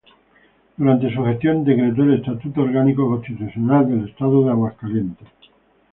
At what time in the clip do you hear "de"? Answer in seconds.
4.43-4.49